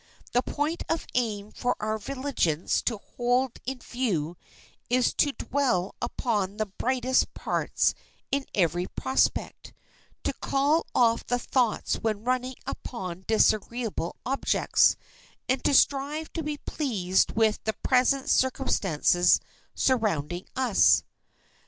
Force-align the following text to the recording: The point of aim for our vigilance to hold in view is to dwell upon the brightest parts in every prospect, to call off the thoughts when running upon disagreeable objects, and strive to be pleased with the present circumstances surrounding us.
The 0.31 0.41
point 0.41 0.81
of 0.89 1.05
aim 1.13 1.51
for 1.51 1.75
our 1.79 1.99
vigilance 1.99 2.81
to 2.85 2.97
hold 3.17 3.59
in 3.67 3.77
view 3.77 4.35
is 4.89 5.13
to 5.13 5.31
dwell 5.33 5.93
upon 6.01 6.57
the 6.57 6.65
brightest 6.65 7.35
parts 7.35 7.93
in 8.31 8.45
every 8.55 8.87
prospect, 8.87 9.73
to 10.23 10.33
call 10.33 10.87
off 10.95 11.27
the 11.27 11.37
thoughts 11.37 11.97
when 11.97 12.23
running 12.23 12.55
upon 12.65 13.25
disagreeable 13.27 14.15
objects, 14.25 14.95
and 15.47 15.61
strive 15.75 16.33
to 16.33 16.41
be 16.41 16.57
pleased 16.57 17.33
with 17.33 17.59
the 17.65 17.73
present 17.83 18.27
circumstances 18.27 19.39
surrounding 19.75 20.47
us. 20.55 21.03